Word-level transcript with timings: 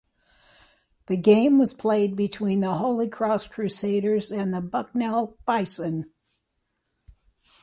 The 1.05 1.15
game 1.15 1.59
was 1.59 1.73
played 1.73 2.15
between 2.15 2.61
the 2.61 2.73
Holy 2.73 3.07
Cross 3.07 3.49
Crusaders 3.49 4.31
and 4.31 4.51
the 4.51 4.59
Bucknell 4.59 5.37
Bison. 5.45 6.11